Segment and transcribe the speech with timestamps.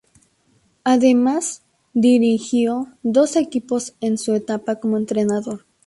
[0.83, 1.61] Además,
[1.93, 5.63] dirigió dos equipos en su etapa como entrenador.